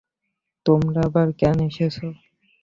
তোমরা 0.65 0.99
আবার 1.07 1.27
কেন 1.39 1.57
এসেছো? 1.69 2.05